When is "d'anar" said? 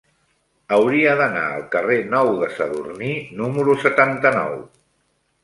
1.19-1.43